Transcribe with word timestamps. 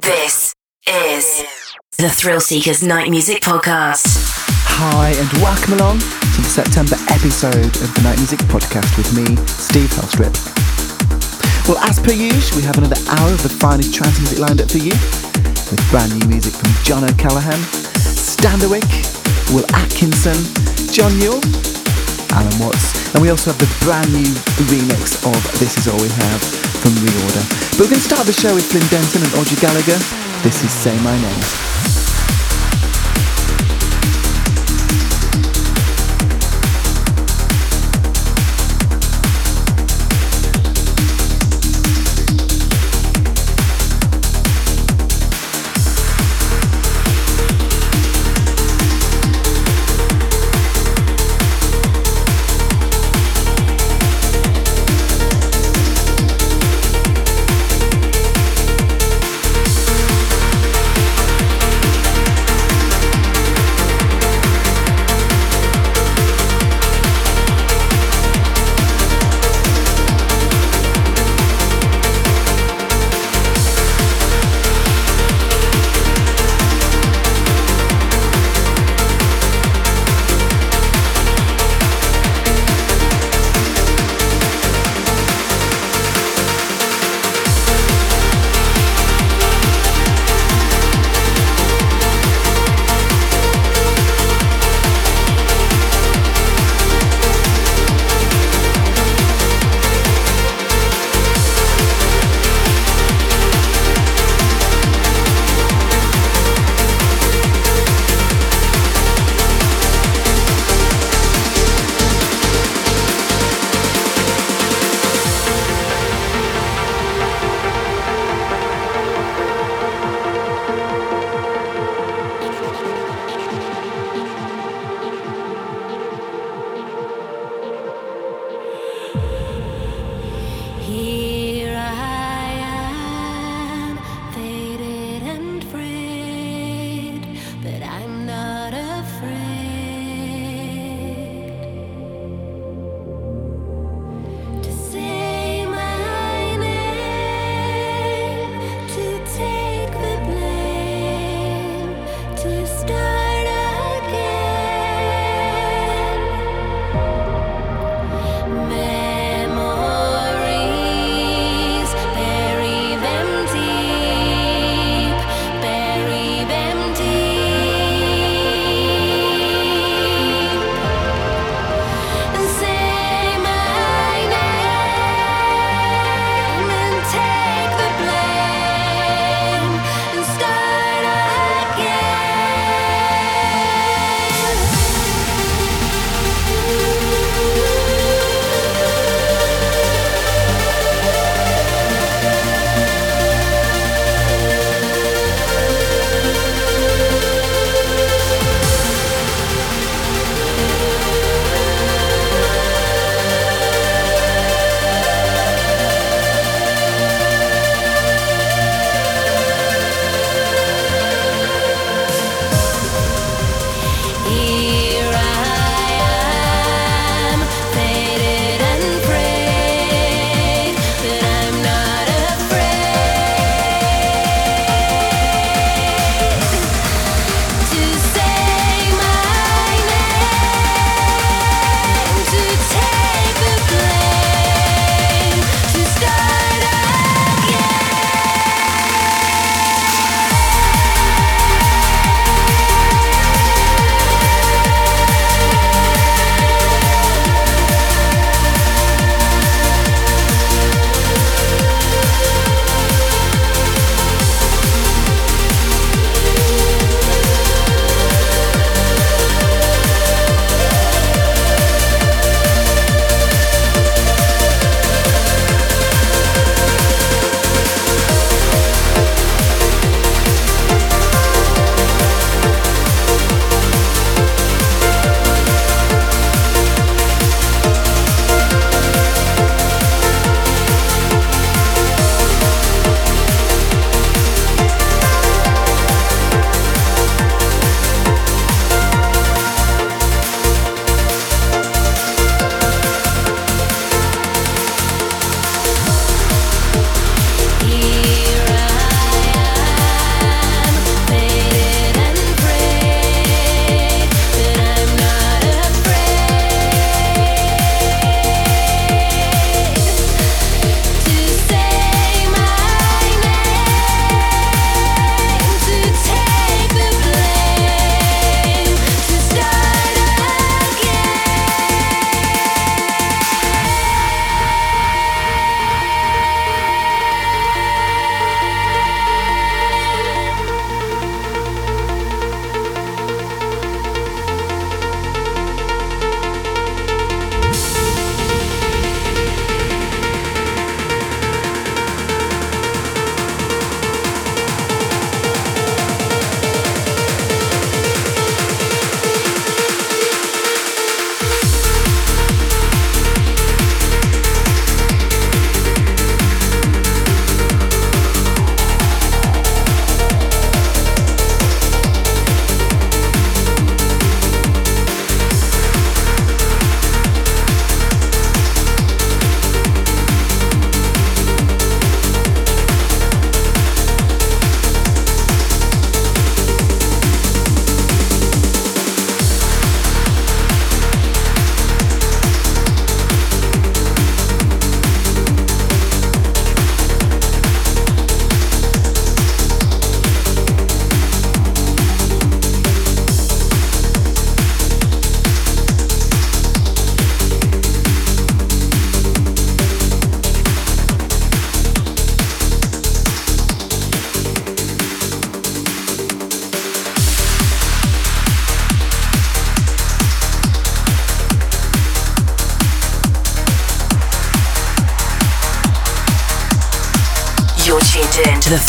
This 0.00 0.54
is 0.88 1.44
the 1.98 2.08
Thrill 2.08 2.40
Seekers 2.40 2.82
Night 2.82 3.10
Music 3.10 3.42
Podcast. 3.42 4.08
Hi, 4.80 5.12
and 5.12 5.28
welcome 5.44 5.74
along 5.76 6.00
to 6.00 6.38
the 6.40 6.48
September 6.48 6.96
episode 7.12 7.68
of 7.84 7.92
the 7.92 8.00
Night 8.00 8.16
Music 8.16 8.40
Podcast 8.48 8.88
with 8.96 9.12
me, 9.12 9.36
Steve 9.44 9.92
Helstrip. 9.92 10.32
Well, 11.68 11.76
as 11.84 12.00
per 12.00 12.16
usual, 12.16 12.56
we 12.56 12.64
have 12.64 12.80
another 12.80 12.96
hour 13.12 13.36
of 13.36 13.42
the 13.44 13.52
finest 13.52 13.92
trance 13.92 14.16
music 14.16 14.40
lined 14.40 14.64
up 14.64 14.72
for 14.72 14.80
you, 14.80 14.96
with 15.68 15.84
brand 15.92 16.16
new 16.16 16.24
music 16.24 16.56
from 16.56 16.72
John 16.88 17.04
O'Callaghan, 17.04 17.60
Standerwick, 18.00 18.88
Will 19.52 19.68
Atkinson, 19.76 20.40
John 20.88 21.12
Newell, 21.20 21.44
Allen 22.32 22.56
Watts, 22.56 23.12
and 23.12 23.20
we 23.20 23.28
also 23.28 23.52
have 23.52 23.60
the 23.60 23.68
brand 23.84 24.08
new 24.08 24.32
remix 24.72 25.20
of 25.28 25.36
This 25.60 25.76
Is 25.76 25.84
All 25.84 26.00
We 26.00 26.08
Have 26.08 26.71
from 26.82 26.92
Reorder. 26.98 27.46
But 27.78 27.86
we're 27.86 27.94
going 27.94 28.02
to 28.02 28.08
start 28.10 28.26
the 28.26 28.32
show 28.32 28.52
with 28.54 28.66
Flynn 28.66 28.82
Denton 28.90 29.22
and 29.22 29.32
Audrey 29.38 29.56
Gallagher. 29.56 29.98
This 30.42 30.64
is 30.64 30.72
Say 30.72 30.98
My 31.02 31.16
Name. 31.16 32.01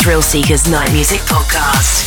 Thrill 0.04 0.20
Seekers 0.20 0.68
Night 0.68 0.92
Music 0.92 1.20
Podcast. 1.20 2.03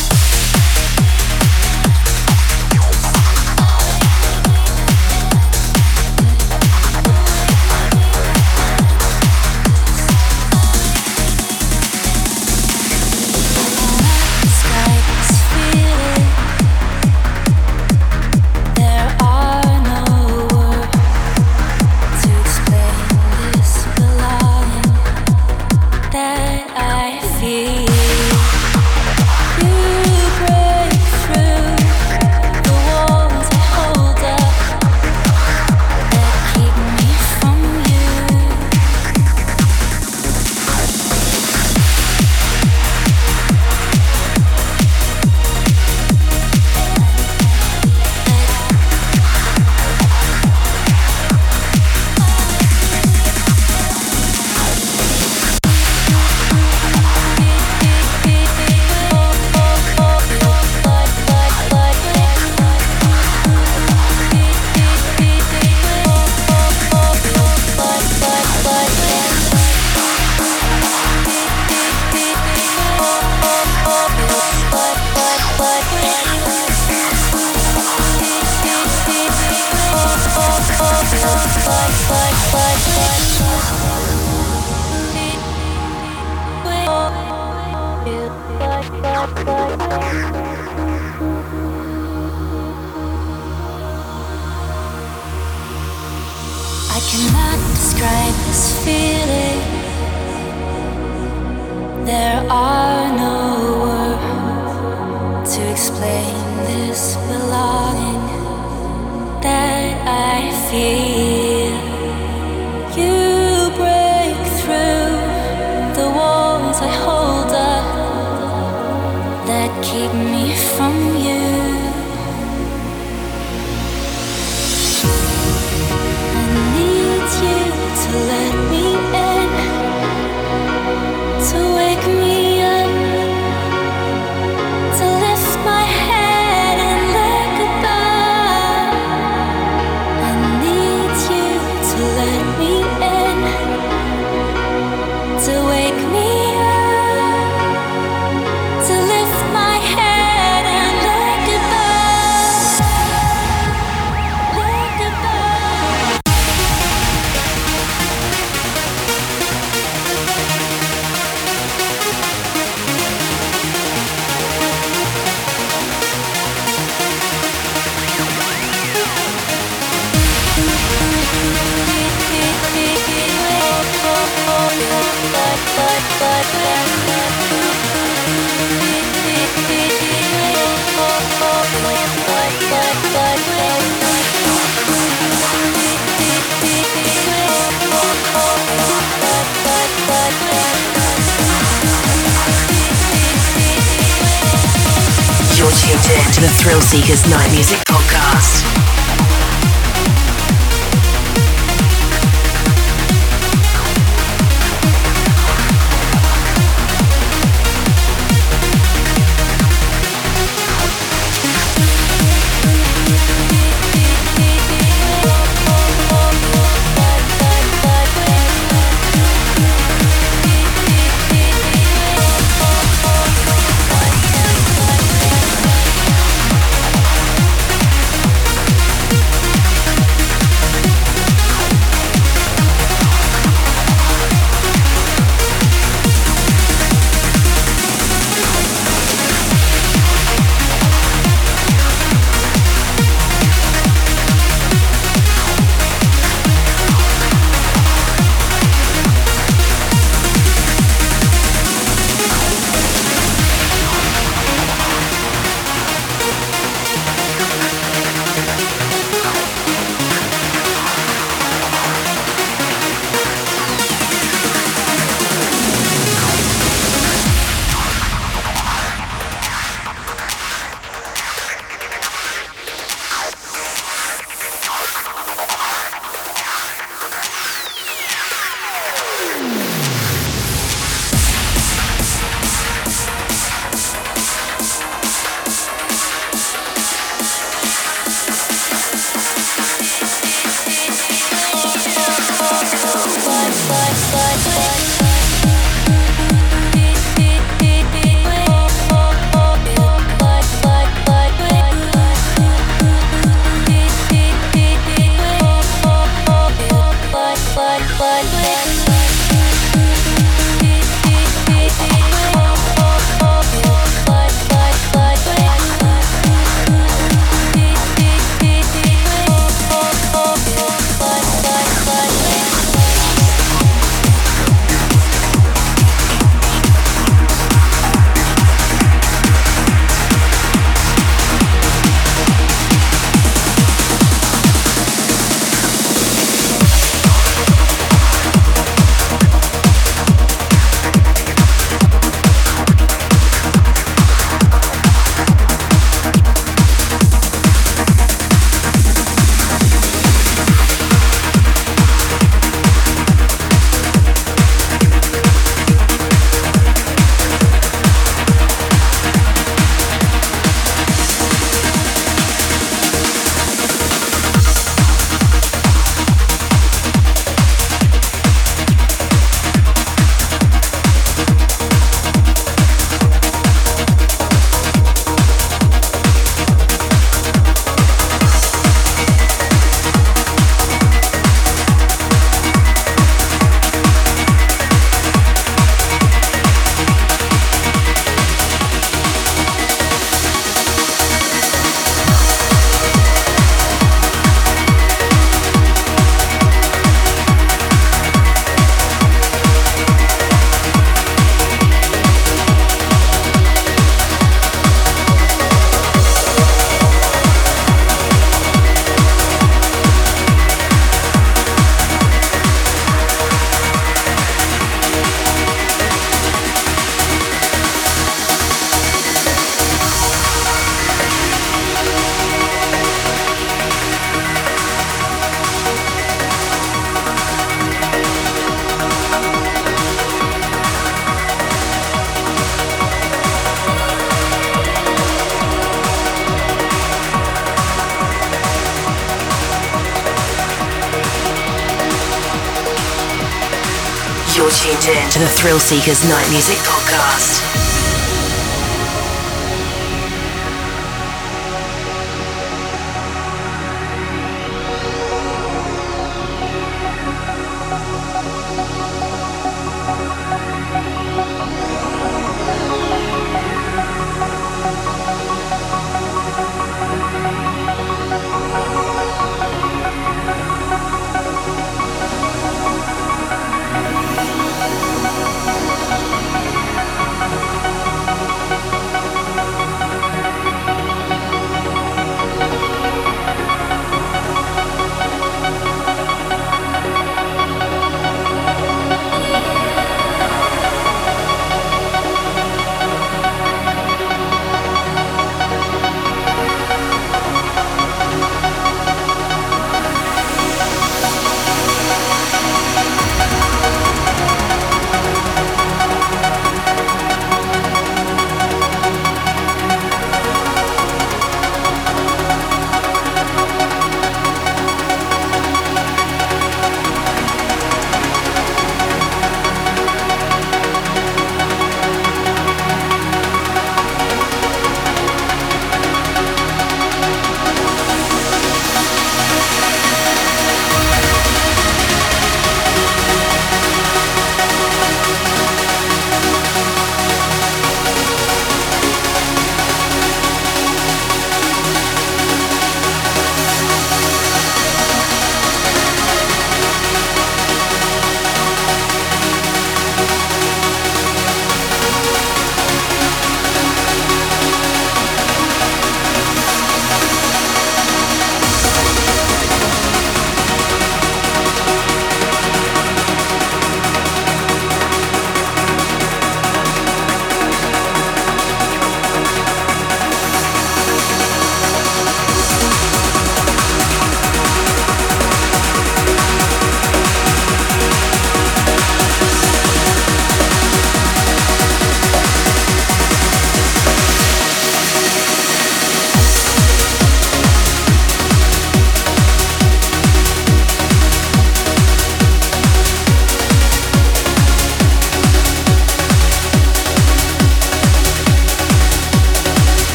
Thrill 445.38 445.60
Seekers 445.60 446.02
Night 446.08 446.28
Music 446.32 446.56
Podcast. 446.66 447.47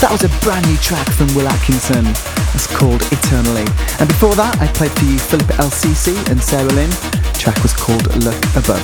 Was 0.00 0.24
a 0.24 0.40
brand 0.40 0.66
new 0.66 0.76
track 0.78 1.06
from 1.10 1.28
Will 1.36 1.46
Atkinson. 1.46 2.06
It's 2.56 2.66
called 2.66 3.02
Eternally. 3.12 3.68
And 4.00 4.08
before 4.08 4.34
that, 4.40 4.56
I 4.56 4.66
played 4.72 4.90
for 4.96 5.04
you 5.04 5.18
Philippe 5.20 5.52
El 5.60 5.68
Sisi 5.68 6.16
and 6.32 6.40
Sarah 6.40 6.72
Lynn. 6.72 6.88
The 6.88 7.36
track 7.36 7.60
was 7.60 7.76
called 7.76 8.08
Look 8.24 8.40
Above. 8.56 8.82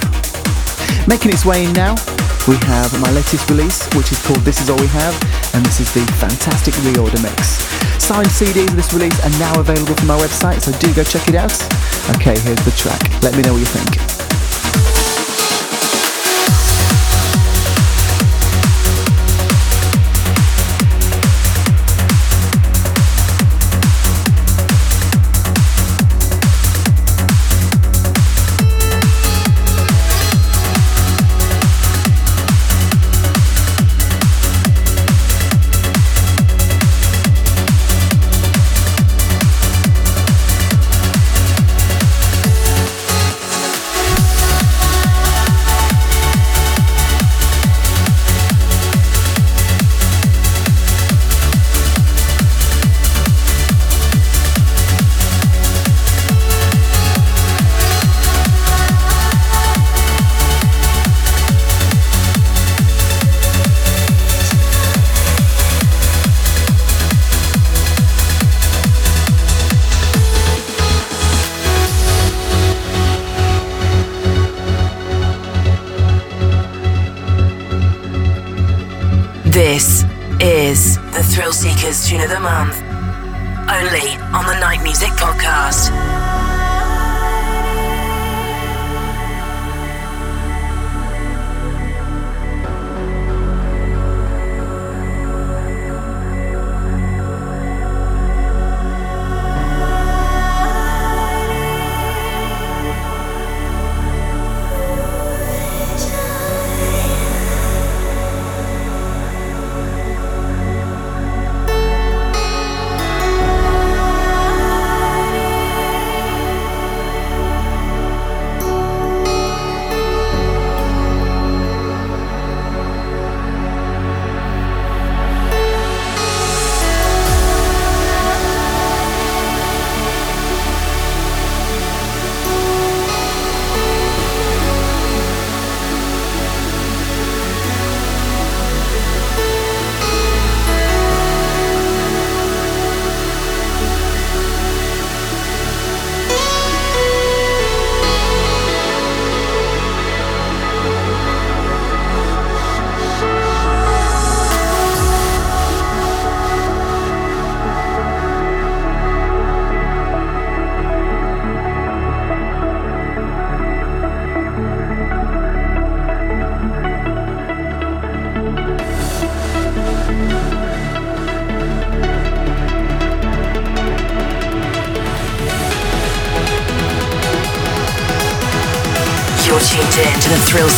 Making 1.08 1.32
its 1.32 1.48
way 1.48 1.64
in 1.64 1.72
now, 1.72 1.96
we 2.44 2.60
have 2.68 2.92
my 3.00 3.08
latest 3.10 3.48
release, 3.48 3.88
which 3.96 4.12
is 4.12 4.20
called 4.20 4.44
This 4.44 4.60
Is 4.60 4.68
All 4.68 4.76
We 4.76 4.86
Have, 4.92 5.16
and 5.56 5.64
this 5.64 5.80
is 5.80 5.88
the 5.96 6.04
fantastic 6.20 6.76
reorder 6.84 7.18
mix. 7.24 7.64
Signed 7.96 8.28
CDs 8.28 8.68
of 8.68 8.76
this 8.76 8.92
release 8.92 9.16
are 9.24 9.34
now 9.40 9.58
available 9.58 9.96
from 9.96 10.12
my 10.12 10.18
website, 10.20 10.60
so 10.60 10.76
do 10.76 10.92
go 10.92 11.02
check 11.02 11.26
it 11.26 11.34
out. 11.34 11.56
Okay, 12.20 12.36
here's 12.44 12.62
the 12.68 12.74
track. 12.76 13.00
Let 13.24 13.34
me 13.34 13.42
know 13.42 13.56
what 13.56 13.64
you 13.64 13.72
think. 13.72 14.13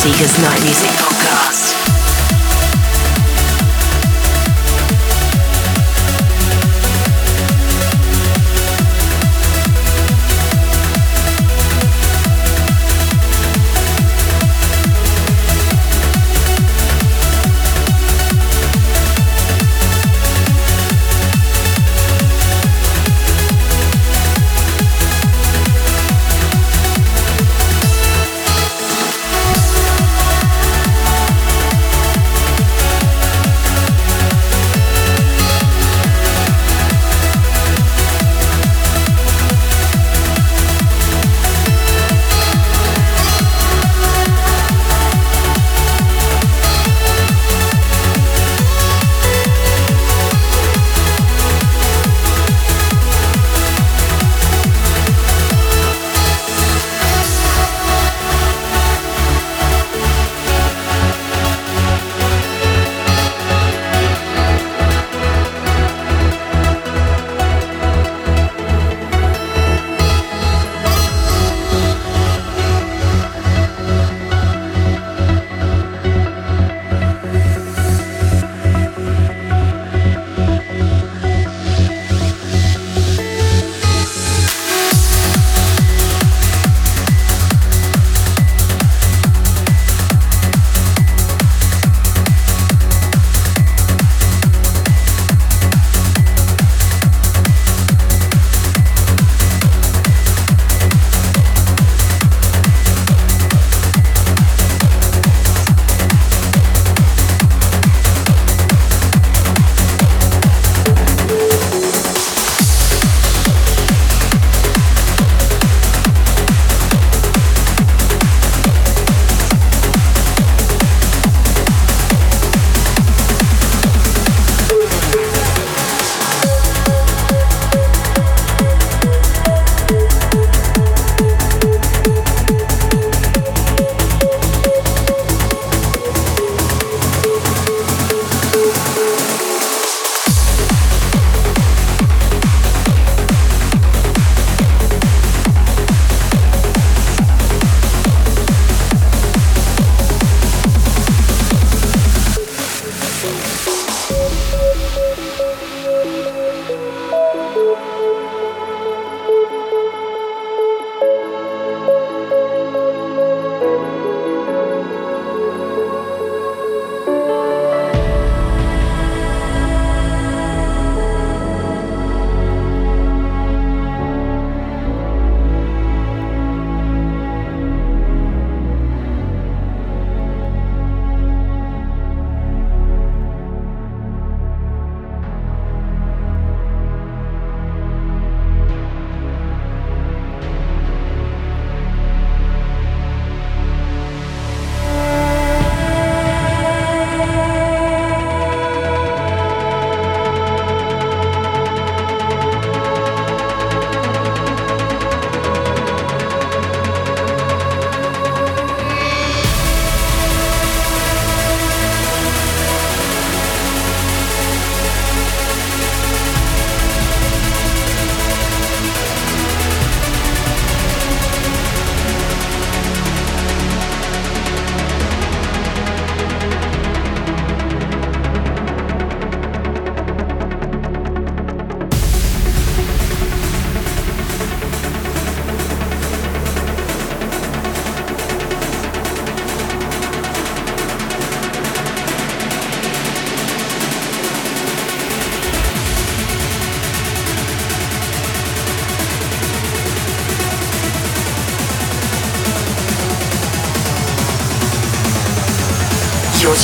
Seekers 0.07 0.39
Night 0.39 0.63
Music 0.63 0.86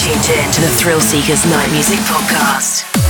tuned 0.04 0.38
in 0.38 0.52
to 0.52 0.60
the 0.60 0.68
Thrill 0.68 1.00
Seekers 1.00 1.46
Night 1.46 1.72
Music 1.72 1.98
Podcast. 2.00 3.03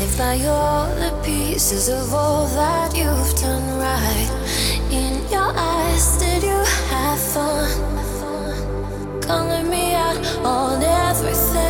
Live 0.00 0.16
by 0.16 0.40
all 0.46 0.86
the 0.94 1.12
pieces 1.22 1.90
of 1.90 2.14
all 2.14 2.46
that 2.46 2.96
you've 2.96 3.34
done 3.34 3.78
right. 3.78 4.30
In 4.90 5.20
your 5.30 5.52
eyes, 5.54 6.16
did 6.16 6.42
you 6.42 6.64
have 6.88 7.20
fun? 7.20 7.68
Calling 9.20 9.68
me 9.68 9.92
out 9.92 10.16
on 10.42 10.82
everything. 10.82 11.69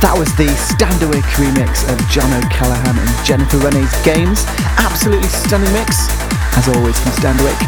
That 0.00 0.16
was 0.16 0.32
the 0.32 0.48
Standerwick 0.56 1.28
remix 1.36 1.84
of 1.84 2.00
John 2.08 2.32
O'Callaghan 2.32 2.96
and 2.96 3.12
Jennifer 3.20 3.60
Rene's 3.60 3.92
Games. 4.00 4.48
Absolutely 4.80 5.28
stunning 5.28 5.68
mix, 5.76 6.08
as 6.56 6.72
always 6.72 6.96
from 6.96 7.12
Standerwick. 7.20 7.60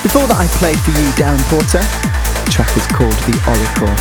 Before 0.00 0.24
that 0.24 0.40
I 0.40 0.48
played 0.56 0.80
for 0.80 0.96
you 0.96 1.04
Darren 1.12 1.40
Porter. 1.52 1.84
The 2.48 2.50
track 2.52 2.72
is 2.72 2.88
called 2.88 3.12
The 3.28 3.36
Oracle. 3.44 3.92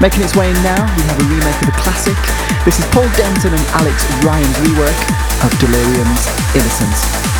Making 0.00 0.24
its 0.24 0.32
way 0.32 0.48
in 0.48 0.56
now, 0.64 0.88
we 0.96 1.04
have 1.04 1.20
a 1.20 1.26
remake 1.28 1.60
of 1.60 1.68
a 1.68 1.76
classic. 1.76 2.16
This 2.64 2.80
is 2.80 2.86
Paul 2.96 3.08
Denton 3.12 3.52
and 3.52 3.66
Alex 3.76 4.08
Ryan's 4.24 4.56
rework 4.64 4.96
of 5.44 5.52
Delerium's 5.60 6.24
Innocence. 6.56 7.31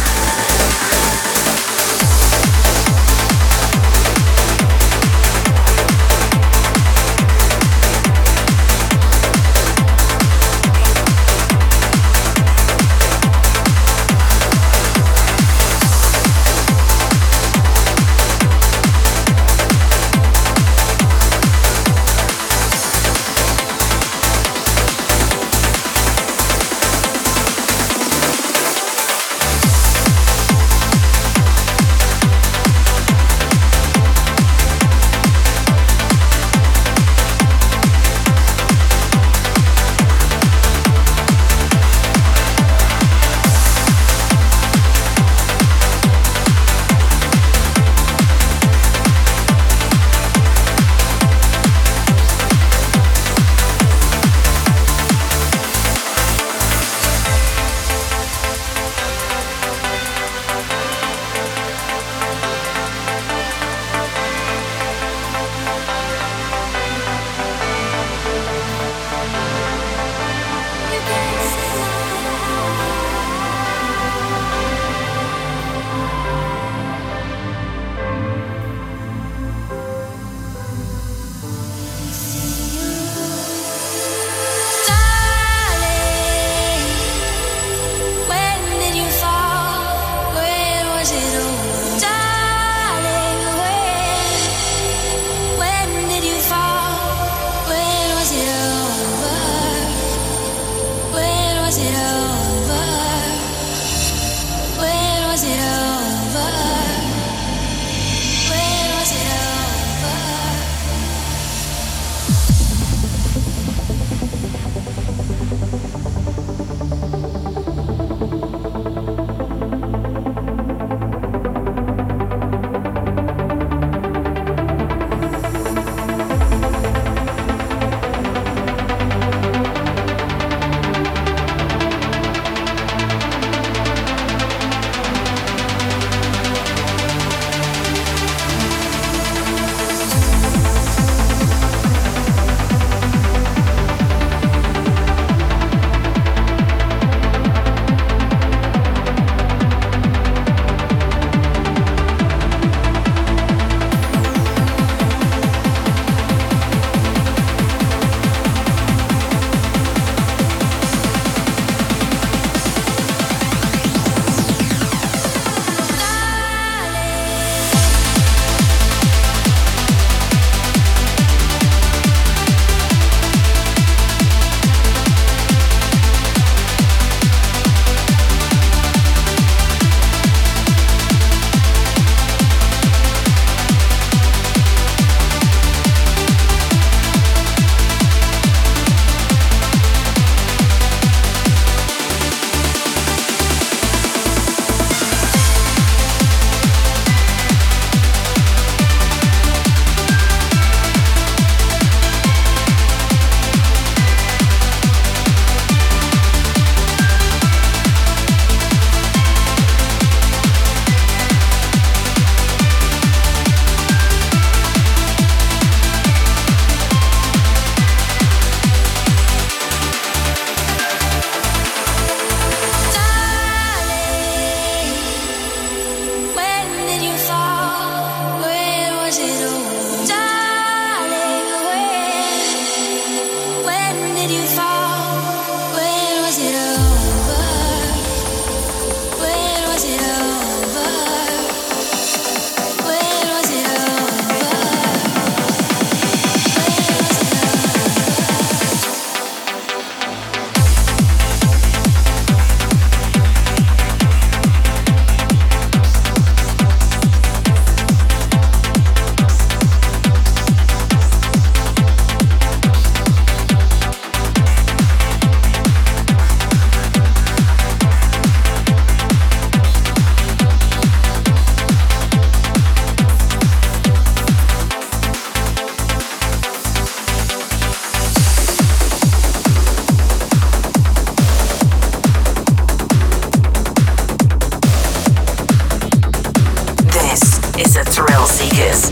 Seekers. 288.27 288.91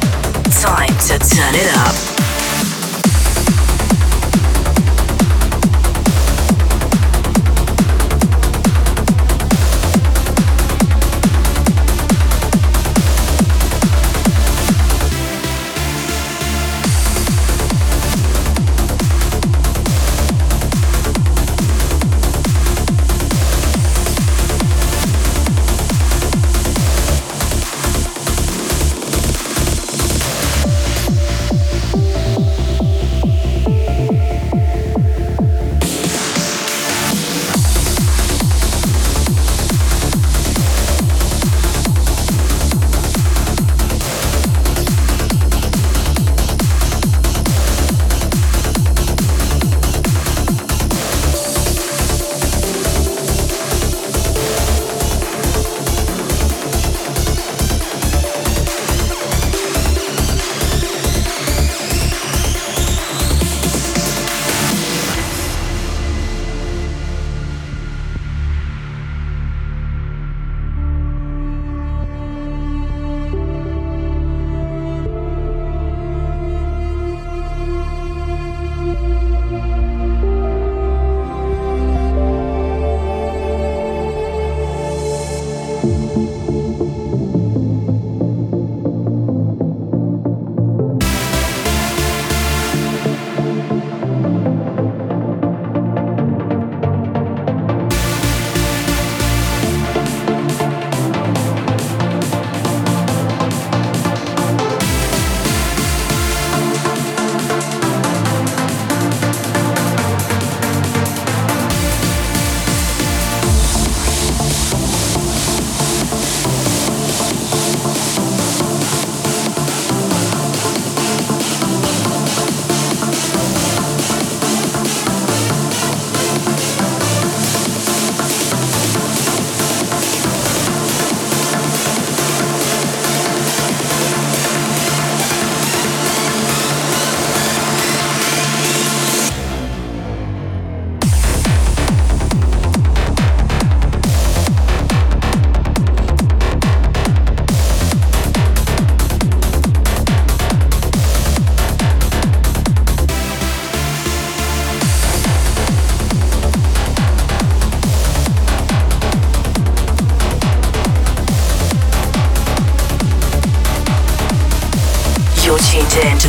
Time 0.60 0.88
to 1.06 1.18
turn 1.18 1.54
it 1.54 1.76
up. 1.76 2.19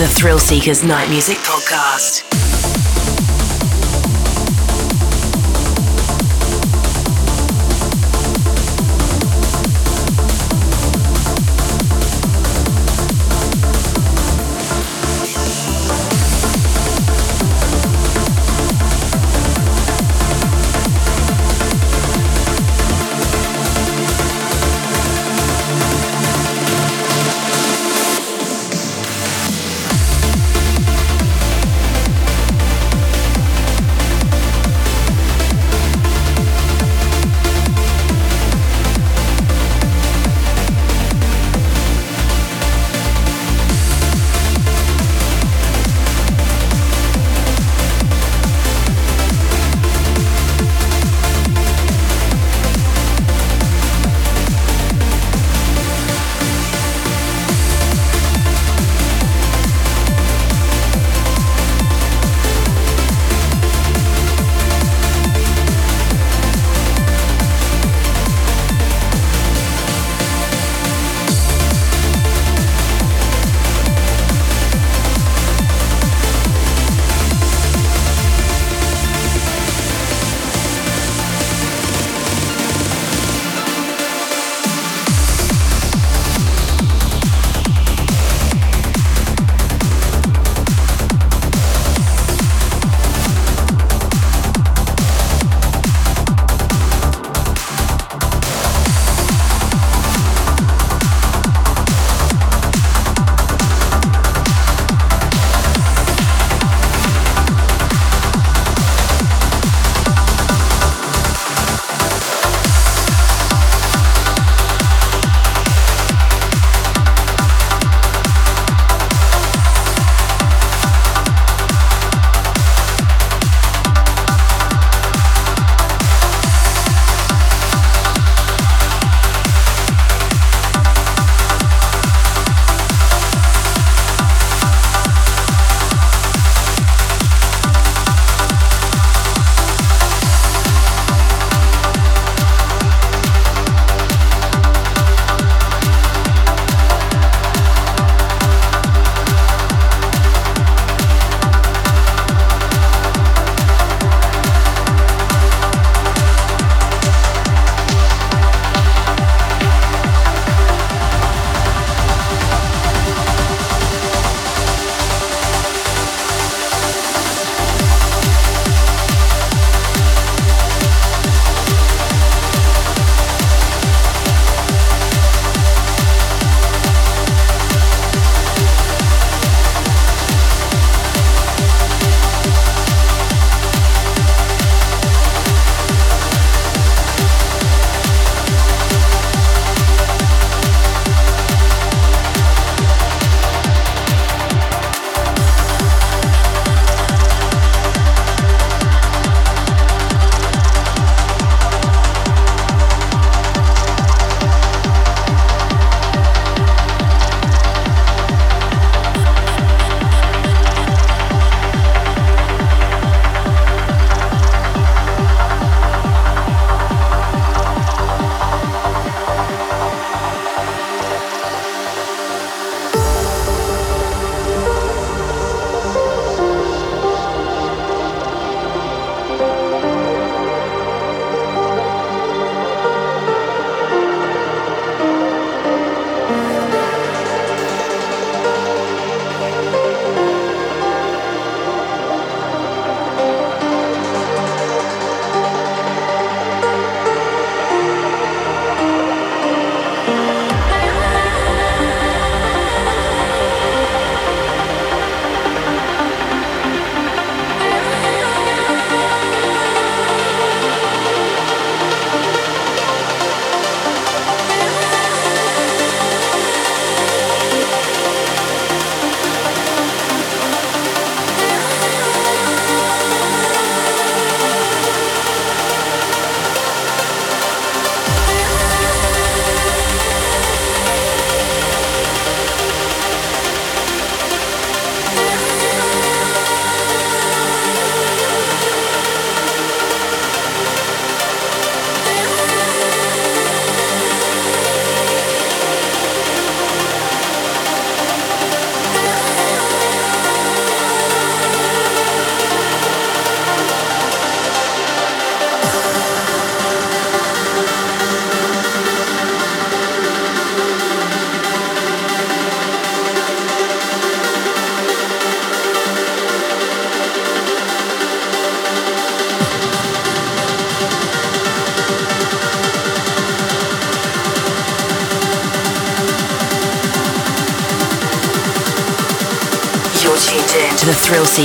The 0.02 0.08
Thrill 0.08 0.40
Seekers 0.40 0.84
Night 0.84 1.12
Music 1.12 1.38
Podcast. 1.38 2.31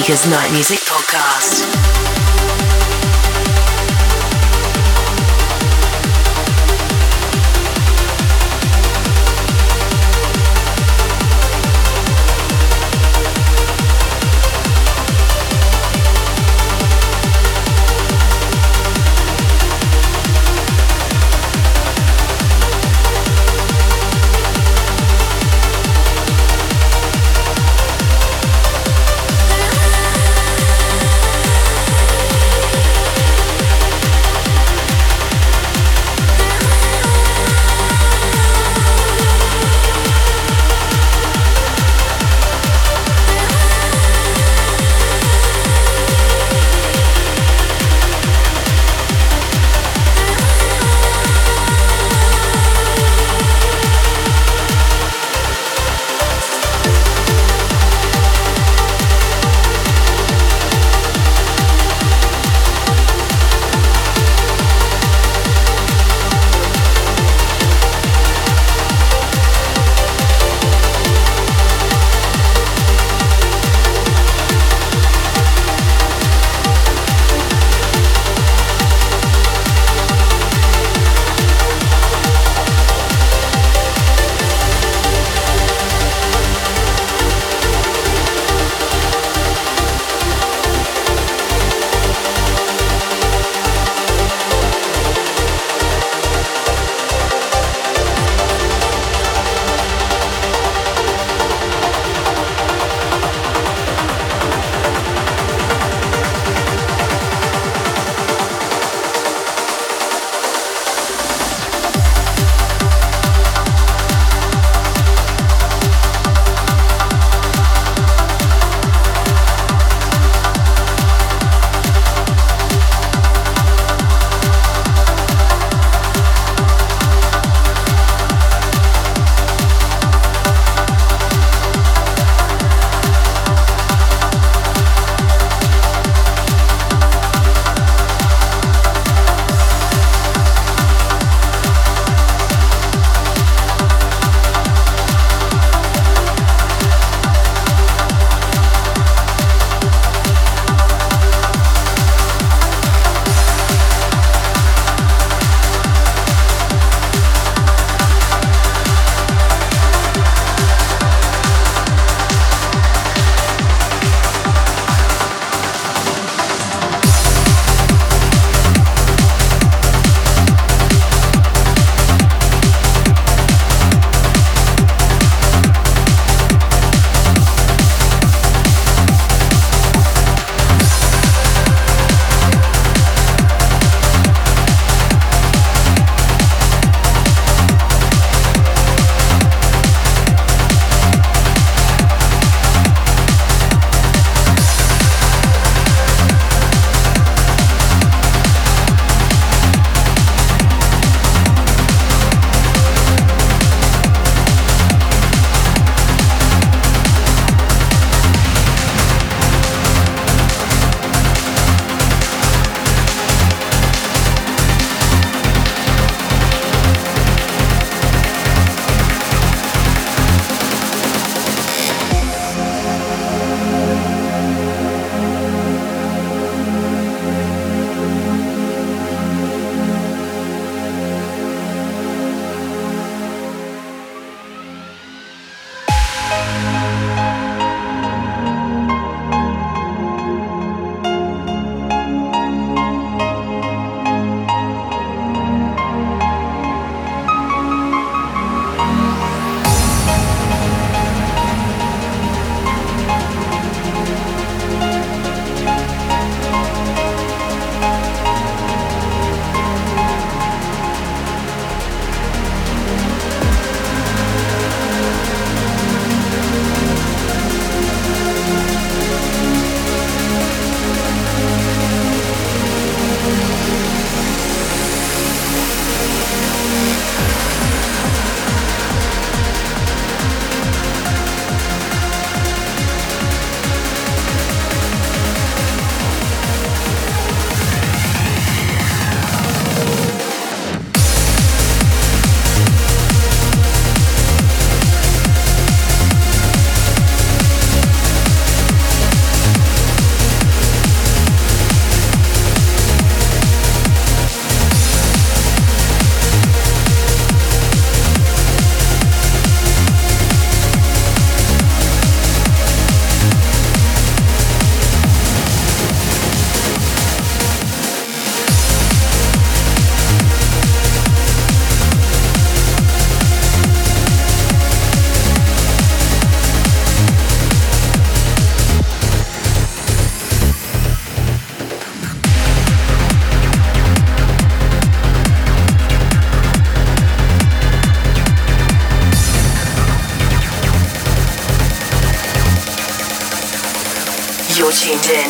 Seekers 0.06 0.30
Night 0.30 0.52
Music 0.52 0.78
Podcast. 0.86 1.75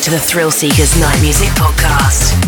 To 0.06 0.12
the 0.12 0.20
Thrill 0.20 0.52
Seekers 0.52 1.00
Night 1.00 1.20
Music 1.20 1.48
Podcast. 1.48 2.45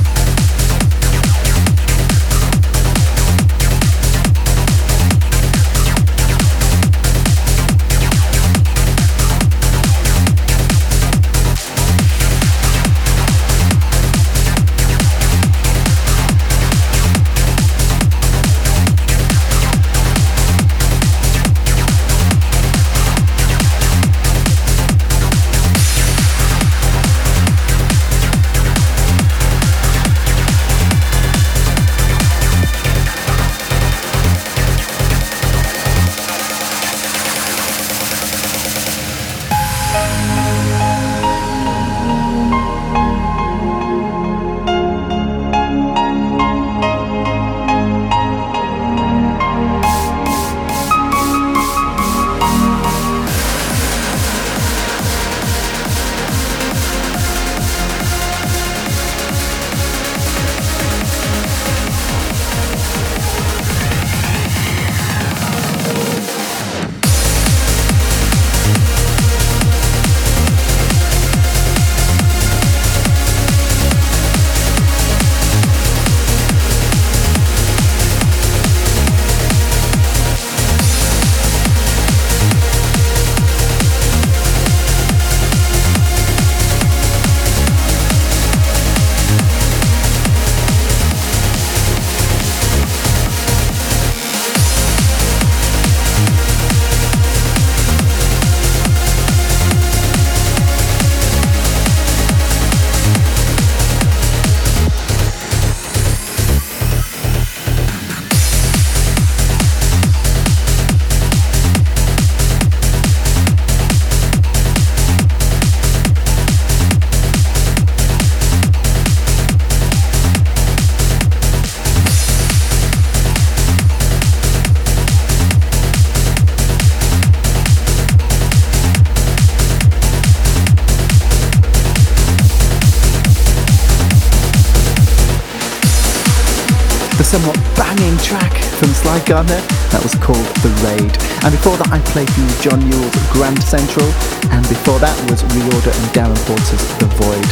Gardner. 139.29 139.61
That 139.93 140.01
was 140.01 140.17
called 140.17 140.41
The 140.65 140.73
Raid. 140.81 141.13
And 141.45 141.53
before 141.53 141.77
that, 141.77 141.93
I 141.93 142.01
played 142.17 142.33
you 142.33 142.49
John 142.65 142.81
Newell's 142.89 143.13
Grand 143.29 143.61
Central. 143.61 144.09
And 144.49 144.65
before 144.73 144.97
that 145.05 145.13
was 145.29 145.45
Reorder 145.53 145.93
and 145.93 146.07
Darren 146.17 146.41
Porter's 146.49 146.81
The 146.97 147.13
Void. 147.21 147.49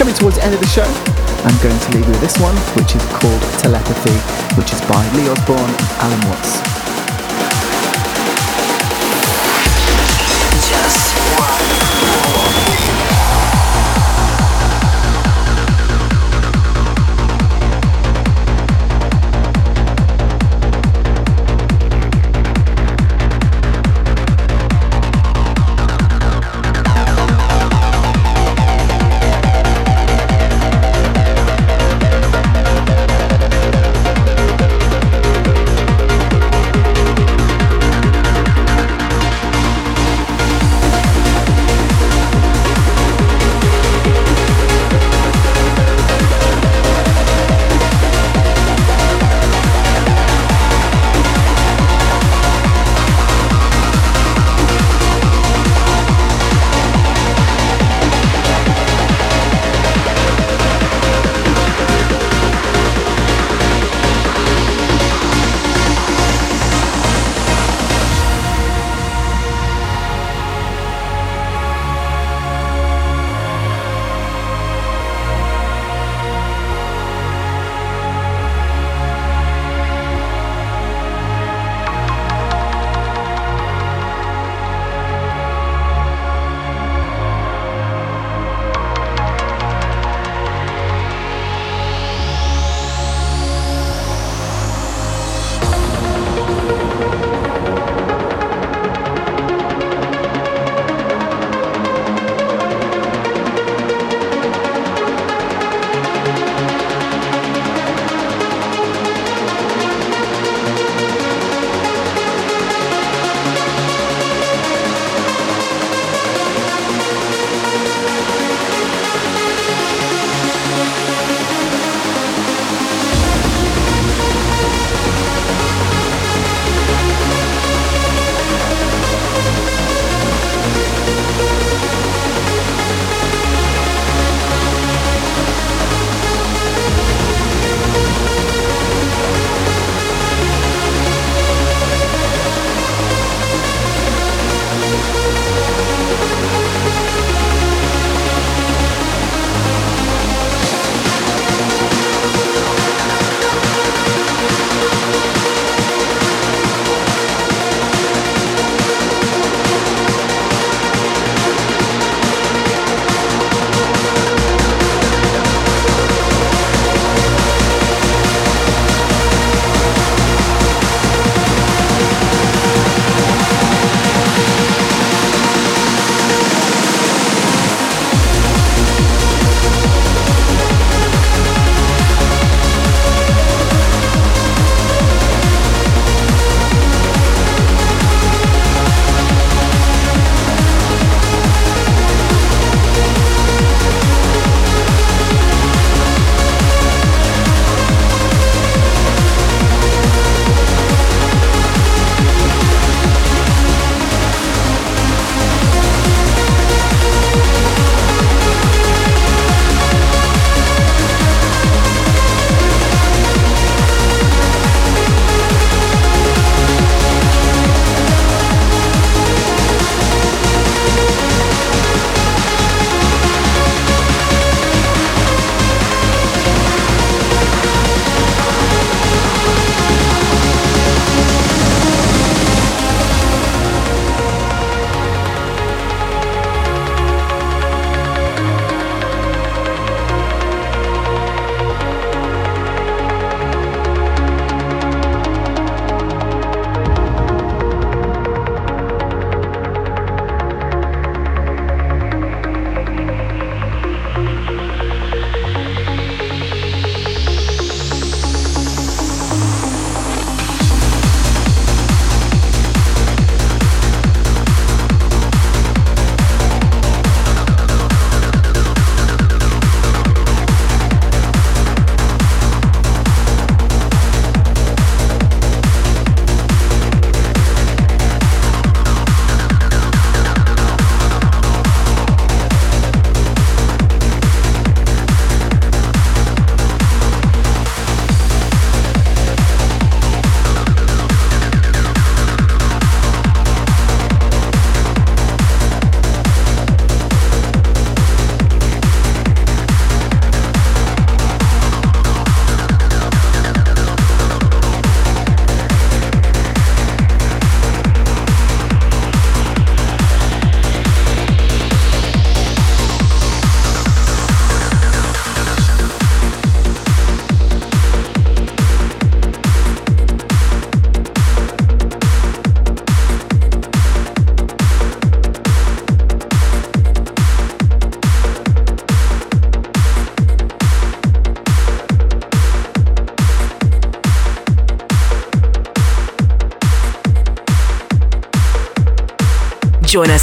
Coming 0.00 0.16
towards 0.16 0.40
the 0.40 0.44
end 0.48 0.56
of 0.56 0.60
the 0.64 0.72
show, 0.72 0.88
I'm 1.44 1.58
going 1.60 1.76
to 1.76 1.88
leave 1.92 2.08
you 2.08 2.16
with 2.16 2.24
this 2.24 2.40
one, 2.40 2.56
which 2.80 2.96
is 2.96 3.04
called 3.12 3.44
Telepathy, 3.60 4.16
which 4.56 4.72
is 4.72 4.80
by 4.88 5.04
Lee 5.12 5.28
Osborne 5.28 5.74
Allen 6.00 6.24
Watts. 6.24 6.73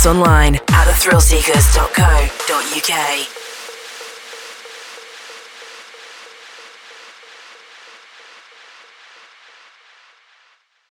Us 0.02 0.08
online 0.08 0.56
at 0.56 0.88
thethrillseekers.co.uk. 0.88 3.41